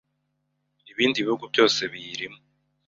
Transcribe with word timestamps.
ibindi 0.91 1.17
bihugu 1.25 1.43
byose 1.53 1.79
biyirimo 1.91 2.39